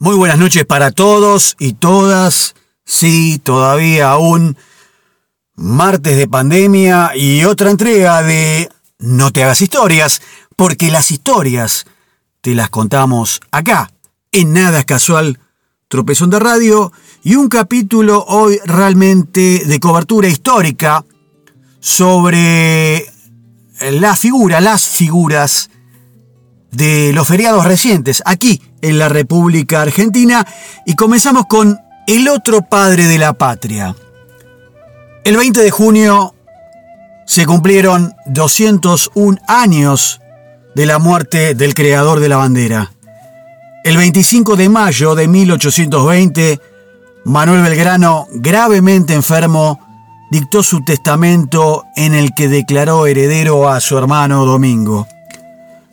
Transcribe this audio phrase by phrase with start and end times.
[0.00, 2.54] Muy buenas noches para todos y todas.
[2.84, 4.56] Sí, todavía aún
[5.56, 8.68] martes de pandemia y otra entrega de
[9.00, 10.22] No te hagas historias,
[10.54, 11.84] porque las historias
[12.42, 13.90] te las contamos acá,
[14.30, 15.40] en Nada es Casual,
[15.88, 16.92] Tropezón de Radio,
[17.24, 21.04] y un capítulo hoy realmente de cobertura histórica
[21.80, 23.04] sobre
[23.80, 25.70] la figura, las figuras
[26.70, 30.46] de los feriados recientes aquí en la República Argentina
[30.84, 33.94] y comenzamos con el otro padre de la patria.
[35.24, 36.34] El 20 de junio
[37.26, 40.20] se cumplieron 201 años
[40.74, 42.92] de la muerte del creador de la bandera.
[43.84, 46.60] El 25 de mayo de 1820,
[47.24, 49.80] Manuel Belgrano, gravemente enfermo,
[50.30, 55.06] dictó su testamento en el que declaró heredero a su hermano Domingo.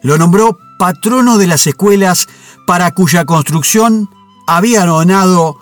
[0.01, 2.27] Lo nombró patrono de las escuelas
[2.67, 4.09] para cuya construcción
[4.47, 5.57] había donado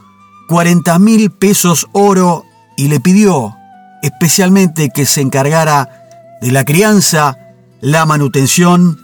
[0.47, 2.43] 40 mil pesos oro
[2.77, 3.55] y le pidió
[4.03, 5.89] especialmente que se encargara
[6.41, 7.37] de la crianza,
[7.79, 8.99] la manutención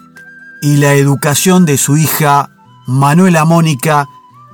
[0.60, 2.50] y la educación de su hija
[2.86, 4.06] Manuela Mónica,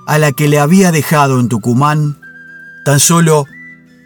[0.07, 2.17] a la que le había dejado en Tucumán
[2.85, 3.45] tan solo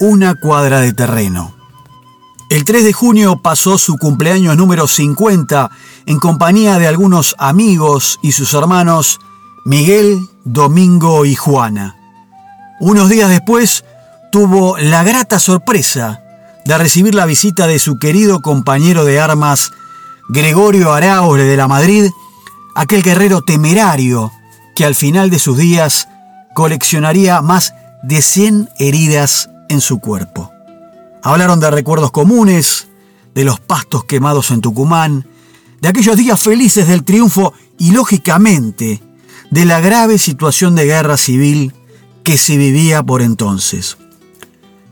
[0.00, 1.59] una cuadra de terreno.
[2.50, 5.70] El 3 de junio pasó su cumpleaños número 50
[6.06, 9.20] en compañía de algunos amigos y sus hermanos
[9.64, 11.94] Miguel, Domingo y Juana.
[12.80, 13.84] Unos días después
[14.32, 16.24] tuvo la grata sorpresa
[16.64, 19.70] de recibir la visita de su querido compañero de armas
[20.28, 22.10] Gregorio Araure de la Madrid,
[22.74, 24.32] aquel guerrero temerario
[24.74, 26.08] que al final de sus días
[26.56, 30.50] coleccionaría más de 100 heridas en su cuerpo.
[31.22, 32.88] Hablaron de recuerdos comunes,
[33.34, 35.26] de los pastos quemados en Tucumán,
[35.80, 39.02] de aquellos días felices del triunfo y, lógicamente,
[39.50, 41.74] de la grave situación de guerra civil
[42.22, 43.98] que se vivía por entonces.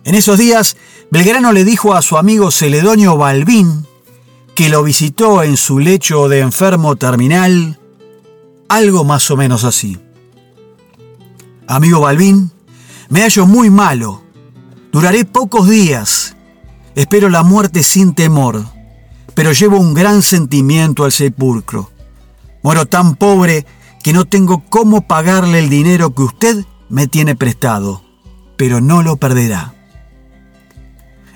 [0.05, 0.77] En esos días,
[1.11, 3.87] Belgrano le dijo a su amigo Celedonio Balbín,
[4.55, 7.79] que lo visitó en su lecho de enfermo terminal,
[8.69, 9.99] algo más o menos así.
[11.67, 12.51] Amigo Balbín,
[13.09, 14.23] me hallo muy malo
[14.93, 16.35] Duraré pocos días.
[16.95, 18.65] Espero la muerte sin temor,
[19.35, 21.91] pero llevo un gran sentimiento al sepulcro.
[22.63, 23.67] Muero tan pobre
[24.03, 28.03] que no tengo cómo pagarle el dinero que usted me tiene prestado,
[28.57, 29.75] pero no lo perderá.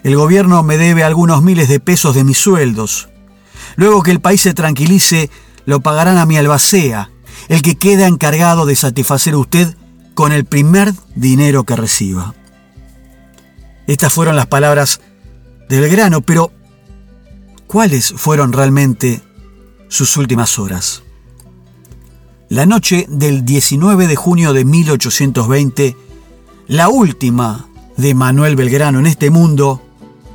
[0.03, 3.11] El gobierno me debe algunos miles de pesos de mis sueldos.
[3.77, 5.31] Luego que el país se tranquilice,
[5.67, 7.11] lo pagarán a mi albacea,
[7.49, 9.77] el que queda encargado de satisfacer usted
[10.15, 12.35] con el primer dinero que reciba.
[13.93, 15.03] Estas fueron las palabras
[15.69, 16.51] de Belgrano, pero
[17.67, 19.21] ¿cuáles fueron realmente
[19.89, 21.03] sus últimas horas?
[22.49, 25.95] La noche del 19 de junio de 1820,
[26.69, 29.83] la última de Manuel Belgrano en este mundo,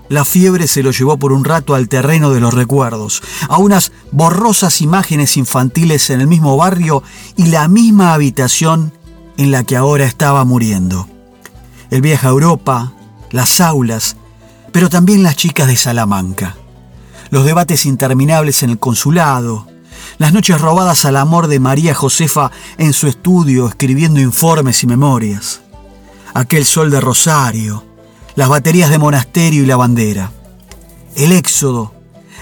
[0.07, 3.91] la fiebre se lo llevó por un rato al terreno de los recuerdos, a unas
[4.11, 7.01] borrosas imágenes infantiles en el mismo barrio
[7.35, 8.93] y la misma habitación
[9.37, 11.07] en la que ahora estaba muriendo.
[11.89, 12.93] El viaje a Europa,
[13.31, 14.15] las aulas,
[14.71, 16.55] pero también las chicas de Salamanca,
[17.29, 19.67] los debates interminables en el consulado,
[20.17, 25.61] las noches robadas al amor de María Josefa en su estudio escribiendo informes y memorias,
[26.33, 27.83] aquel sol de Rosario,
[28.35, 30.31] las baterías de monasterio y la bandera,
[31.15, 31.93] el éxodo,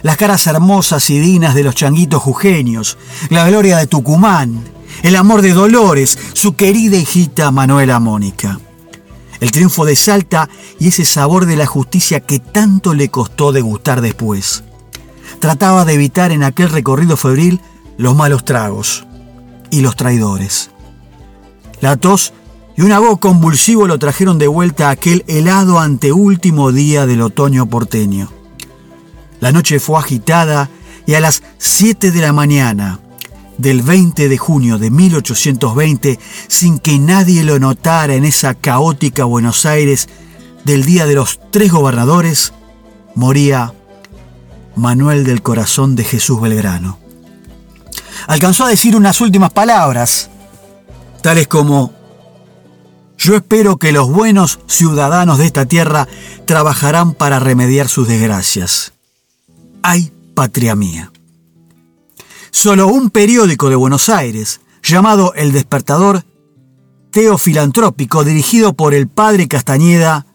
[0.04, 2.98] las caras hermosas y dinas de los changuitos jujeños,
[3.30, 4.64] la gloria de Tucumán,
[5.04, 8.60] el amor de Dolores, su querida hijita Manuela Mónica
[9.46, 14.02] el triunfo de Salta y ese sabor de la justicia que tanto le costó degustar
[14.02, 14.64] después.
[15.40, 17.62] Trataba de evitar en aquel recorrido febril
[17.96, 19.06] los malos tragos
[19.70, 20.72] y los traidores.
[21.80, 22.34] La tos
[22.76, 27.68] y un agua convulsivo lo trajeron de vuelta a aquel helado anteúltimo día del otoño
[27.68, 28.32] porteño.
[29.42, 30.72] La noche fue agitada
[31.06, 33.00] y a las 7 de la mañana,
[33.58, 39.66] del 20 de junio de 1820 sin que nadie lo notara en esa caótica Buenos
[39.66, 40.10] Aires
[40.64, 42.54] del Día de los Tres Gobernadores,
[43.14, 43.74] moría
[44.76, 46.98] Manuel del Corazón de Jesús Belgrano.
[48.28, 50.30] Alcanzó a decir unas últimas palabras,
[51.22, 51.94] tales como,
[53.18, 56.08] yo espero que los buenos ciudadanos de esta tierra
[56.46, 58.94] trabajarán para remediar sus desgracias.
[59.84, 61.12] ¡Ay, patria mía!
[62.66, 66.24] Solo un periódico de Buenos Aires, llamado El Despertador,
[67.12, 70.26] teofilantrópico dirigido por el padre Castañeda,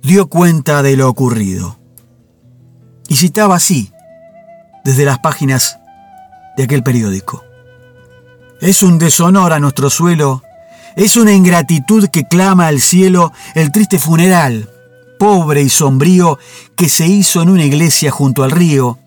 [0.00, 1.78] dio cuenta de lo ocurrido.
[3.08, 3.92] Y citaba así,
[4.86, 5.78] desde las páginas
[6.56, 7.44] de aquel periódico.
[8.62, 10.42] Es un deshonor a nuestro suelo
[10.96, 14.70] Es una ingratitud que clama al cielo el triste funeral,
[15.18, 16.38] pobre y sombrío,
[16.74, 18.98] que se hizo en una iglesia junto al río,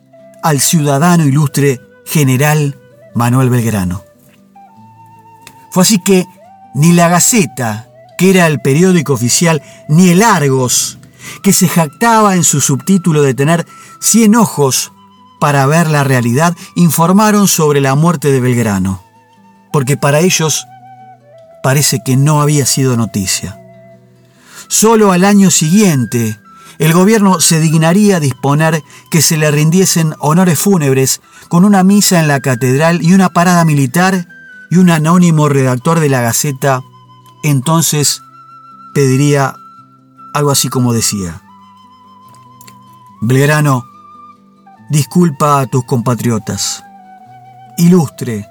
[0.43, 2.79] al ciudadano ilustre general
[3.15, 4.03] Manuel Belgrano.
[5.71, 6.25] Fue así que
[6.75, 10.99] ni la Gaceta, que era el periódico oficial, ni el Argos,
[11.41, 13.65] que se jactaba en su subtítulo de tener
[14.01, 14.91] 100 ojos
[15.39, 19.03] para ver la realidad, informaron sobre la muerte de Belgrano,
[19.71, 20.65] porque para ellos
[21.61, 23.59] parece que no había sido noticia.
[24.67, 26.39] Solo al año siguiente,
[26.79, 32.27] el gobierno se dignaría disponer que se le rindiesen honores fúnebres con una misa en
[32.27, 34.27] la catedral y una parada militar
[34.69, 36.81] y un anónimo redactor de la Gaceta
[37.43, 38.21] entonces
[38.93, 39.55] pediría
[40.33, 41.41] algo así como decía.
[43.21, 43.85] Belgrano,
[44.89, 46.83] disculpa a tus compatriotas.
[47.77, 48.47] Ilustre,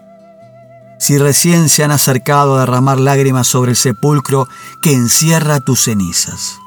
[0.99, 4.49] si recién se han acercado a derramar lágrimas sobre el sepulcro
[4.81, 6.59] que encierra tus cenizas.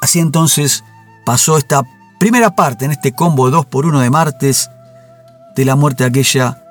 [0.00, 0.84] Así entonces
[1.24, 1.82] pasó esta
[2.18, 4.70] primera parte en este combo 2 por 1 de martes
[5.56, 6.62] de la muerte aquella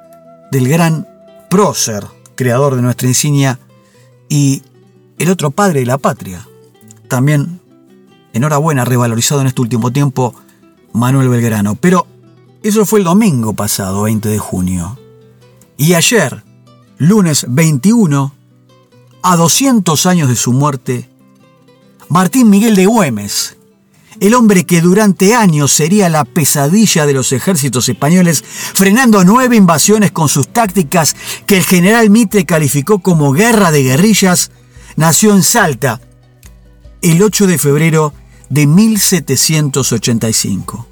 [0.52, 1.08] del gran
[1.50, 2.06] prócer,
[2.36, 3.60] creador de nuestra insignia,
[4.30, 4.64] y
[5.18, 6.48] el otro padre de la patria.
[7.08, 7.60] También,
[8.34, 10.34] enhorabuena, revalorizado en este último tiempo,
[10.94, 11.76] Manuel Belgrano.
[11.76, 12.08] Pero
[12.64, 14.98] eso fue el domingo pasado, 20 de junio.
[15.78, 16.44] Y ayer,
[16.98, 18.34] lunes 21,
[19.22, 21.09] a 200 años de su muerte,
[22.10, 23.58] Martín Miguel de Güemes,
[24.20, 30.12] el hombre que durante años sería la pesadilla de los ejércitos españoles, frenando nueve invasiones
[30.12, 31.16] con sus tácticas
[31.46, 34.50] que el general Mitre calificó como guerra de guerrillas,
[34.96, 36.02] nació en Salta
[37.04, 38.12] el 8 de febrero
[38.50, 40.88] de 1785.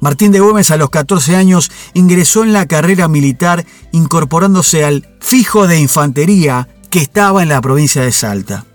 [0.00, 5.66] Martín de Gómez a los 14 años ingresó en la carrera militar incorporándose al fijo
[5.66, 8.67] de infantería que estaba en la provincia de Salta.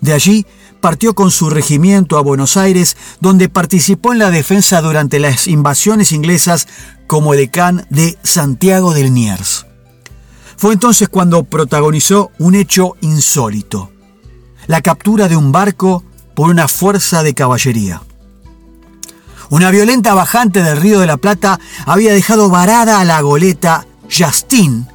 [0.00, 0.46] De allí
[0.80, 6.12] partió con su regimiento a Buenos Aires, donde participó en la defensa durante las invasiones
[6.12, 6.68] inglesas
[7.06, 9.66] como decán de Santiago del Niers.
[10.56, 13.90] Fue entonces cuando protagonizó un hecho insólito,
[14.66, 16.04] la captura de un barco
[16.34, 18.02] por una fuerza de caballería.
[19.50, 24.86] Una violenta bajante del Río de la Plata había dejado varada a la goleta Justin,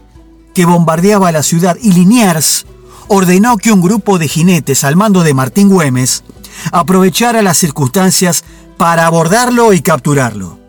[0.53, 2.65] que bombardeaba la ciudad, y Liniers
[3.07, 6.23] ordenó que un grupo de jinetes al mando de Martín Güemes
[6.71, 8.43] aprovechara las circunstancias
[8.77, 10.59] para abordarlo y capturarlo.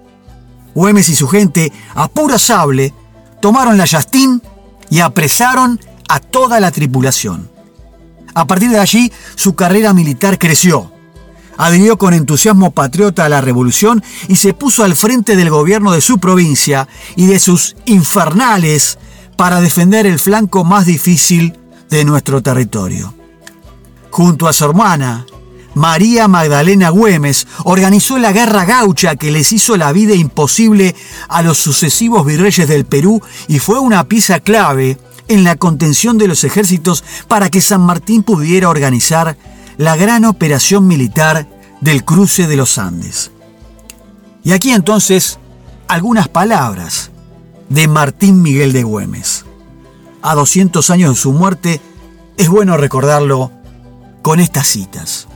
[0.75, 2.93] Güemes y su gente, a pura sable,
[3.41, 4.43] tomaron la Justin
[4.91, 7.51] y apresaron a toda la tripulación.
[8.35, 10.93] A partir de allí, su carrera militar creció.
[11.57, 16.03] Adhirió con entusiasmo patriota a la revolución y se puso al frente del gobierno de
[16.03, 16.87] su provincia
[17.17, 18.99] y de sus infernales
[19.37, 21.59] para defender el flanco más difícil
[21.91, 23.15] de nuestro territorio.
[24.11, 25.27] Junto a su hermana,
[25.75, 30.97] María Magdalena Güemes, organizó la guerra gaucha que les hizo la vida imposible
[31.29, 34.99] a los sucesivos virreyes del Perú y fue una pieza clave
[35.29, 39.37] en la contención de los ejércitos para que San Martín pudiera organizar
[39.77, 41.47] la gran operación militar
[41.81, 43.31] del cruce de los Andes.
[44.45, 45.39] Y aquí entonces
[45.89, 47.11] algunas palabras
[47.69, 49.46] de Martín Miguel de Güemes.
[50.27, 51.81] A 200 años de su muerte,
[52.37, 53.53] es bueno recordarlo
[54.23, 55.29] con estas citas.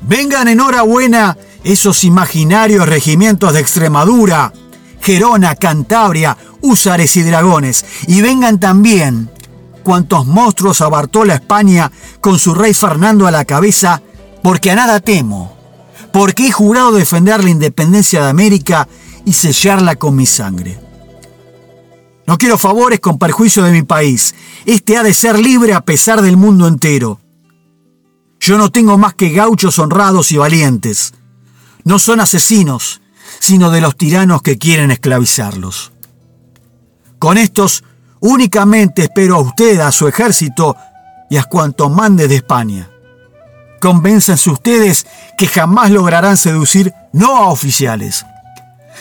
[0.00, 4.52] Vengan enhorabuena esos imaginarios regimientos de Extremadura,
[5.00, 9.28] Gerona, Cantabria, húsares y dragones, y vengan también
[9.82, 14.02] cuantos monstruos abartó la España con su rey Fernando a la cabeza,
[14.40, 15.52] porque a nada temo,
[16.12, 18.86] porque he jurado defender la independencia de América
[19.24, 20.85] y sellarla con mi sangre.
[22.26, 24.34] No quiero favores con perjuicio de mi país.
[24.64, 27.20] Este ha de ser libre a pesar del mundo entero.
[28.40, 31.14] Yo no tengo más que gauchos honrados y valientes.
[31.84, 33.00] No son asesinos,
[33.38, 35.92] sino de los tiranos que quieren esclavizarlos.
[37.18, 37.84] Con estos
[38.20, 40.76] únicamente espero a usted, a su ejército
[41.30, 42.90] y a cuanto mande de España.
[43.80, 45.06] Convénzanse ustedes
[45.38, 48.26] que jamás lograrán seducir no a oficiales,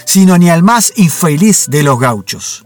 [0.05, 2.63] sino ni al más infeliz de los gauchos.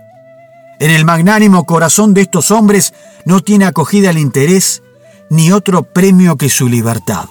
[0.80, 2.94] En el magnánimo corazón de estos hombres
[3.26, 4.82] no tiene acogida el interés
[5.30, 7.26] ni otro premio que su libertad.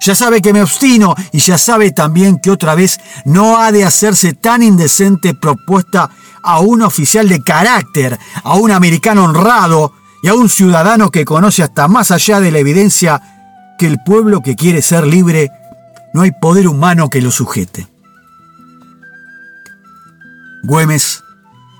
[0.00, 3.84] Ya sabe que me obstino y ya sabe también que otra vez no ha de
[3.84, 6.10] hacerse tan indecente propuesta
[6.42, 9.92] a un oficial de carácter, a un americano honrado
[10.22, 13.20] y a un ciudadano que conoce hasta más allá de la evidencia
[13.78, 15.50] que el pueblo que quiere ser libre
[16.14, 17.86] no hay poder humano que lo sujete.
[20.62, 21.22] Güemes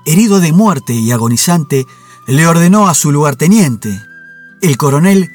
[0.07, 1.85] herido de muerte y agonizante,
[2.27, 4.01] le ordenó a su lugarteniente,
[4.61, 5.29] el coronel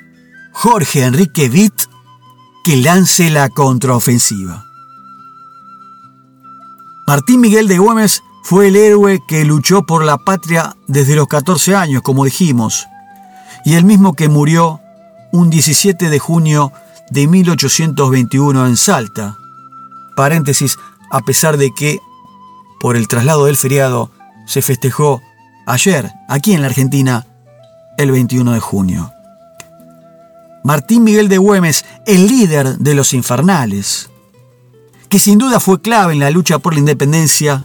[0.52, 1.75] Jorge Enrique Witt,
[2.64, 4.64] que lance la contraofensiva.
[7.07, 11.76] Martín Miguel de Güemes fue el héroe que luchó por la patria desde los 14
[11.76, 12.87] años, como dijimos,
[13.67, 14.81] y el mismo que murió
[15.33, 16.73] un 17 de junio
[17.11, 19.37] de 1821 en Salta.
[20.17, 20.79] Paréntesis,
[21.11, 22.00] a pesar de que,
[22.81, 24.11] por el traslado del feriado,
[24.52, 25.23] se festejó
[25.64, 27.26] ayer, aquí en la Argentina,
[27.97, 29.11] el 21 de junio.
[30.62, 34.11] Martín Miguel de Güemes, el líder de los infernales,
[35.09, 37.64] que sin duda fue clave en la lucha por la independencia,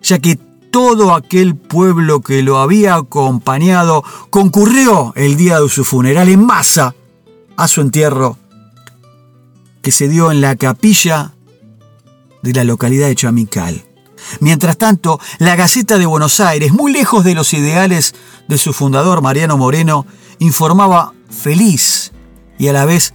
[0.00, 0.36] ya que
[0.70, 6.94] todo aquel pueblo que lo había acompañado concurrió el día de su funeral en masa
[7.56, 8.38] a su entierro,
[9.82, 11.32] que se dio en la capilla
[12.44, 13.87] de la localidad de Chamical.
[14.40, 18.14] Mientras tanto, la Gaceta de Buenos Aires, muy lejos de los ideales
[18.48, 20.06] de su fundador Mariano Moreno,
[20.38, 22.12] informaba feliz
[22.58, 23.14] y a la vez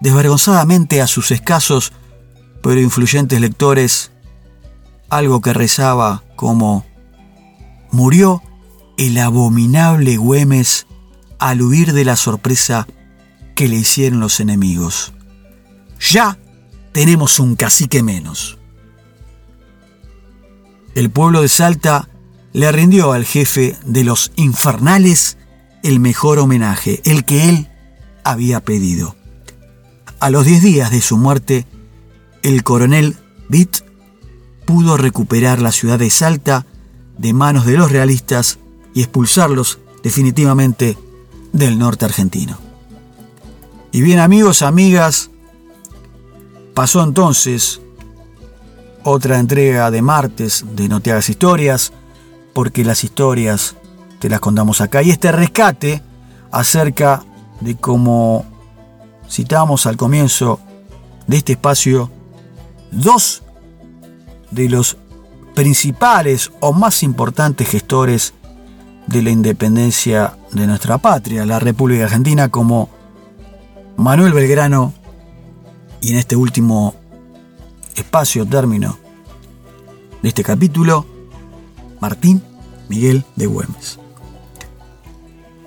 [0.00, 1.92] desvergonzadamente a sus escasos
[2.62, 4.12] pero influyentes lectores
[5.10, 6.86] algo que rezaba como
[7.90, 8.42] murió
[8.96, 10.86] el abominable Güemes
[11.38, 12.86] al huir de la sorpresa
[13.54, 15.12] que le hicieron los enemigos.
[16.10, 16.38] Ya
[16.92, 18.58] tenemos un cacique menos.
[20.94, 22.08] El pueblo de Salta
[22.52, 25.38] le rindió al jefe de los infernales
[25.82, 27.68] el mejor homenaje, el que él
[28.24, 29.16] había pedido.
[30.20, 31.66] A los diez días de su muerte,
[32.42, 33.16] el coronel
[33.48, 33.78] Bitt
[34.64, 36.66] pudo recuperar la ciudad de Salta
[37.18, 38.58] de manos de los realistas
[38.94, 40.96] y expulsarlos definitivamente
[41.52, 42.58] del norte argentino.
[43.92, 45.30] Y bien amigos, amigas,
[46.74, 47.81] pasó entonces
[49.04, 51.92] otra entrega de martes de No te hagas historias,
[52.52, 53.76] porque las historias
[54.18, 55.02] te las contamos acá.
[55.02, 56.02] Y este rescate
[56.50, 57.24] acerca
[57.60, 58.44] de cómo
[59.28, 60.60] citamos al comienzo
[61.26, 62.10] de este espacio,
[62.90, 63.42] dos
[64.50, 64.96] de los
[65.54, 68.34] principales o más importantes gestores
[69.06, 72.88] de la independencia de nuestra patria, la República Argentina, como
[73.96, 74.92] Manuel Belgrano
[76.00, 76.94] y en este último
[77.94, 78.98] espacio, término
[80.22, 81.06] de este capítulo,
[82.00, 82.42] Martín
[82.88, 83.98] Miguel de Güemes.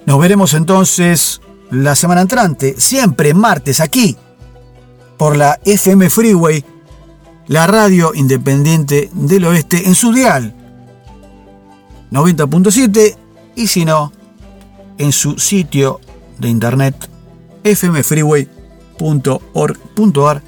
[0.05, 1.41] Nos veremos entonces
[1.71, 4.15] la semana entrante, siempre martes, aquí,
[5.17, 6.63] por la FM Freeway
[7.47, 10.53] la radio independiente del oeste en su dial
[12.11, 13.15] 90.7
[13.55, 14.11] y si no,
[14.97, 15.99] en su sitio
[16.39, 17.07] de internet
[17.63, 20.41] fmfreeway.org.ar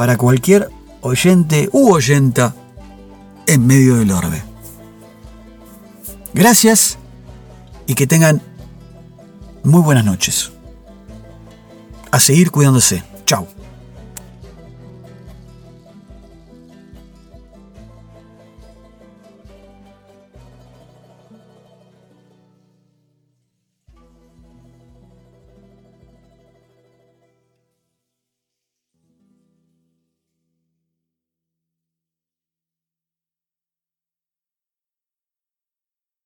[0.00, 0.70] para cualquier
[1.02, 2.54] oyente u oyenta
[3.46, 4.42] en medio del orbe.
[6.32, 6.96] Gracias
[7.86, 8.40] y que tengan
[9.62, 10.52] muy buenas noches.
[12.10, 13.04] A seguir cuidándose.
[13.26, 13.46] Chao.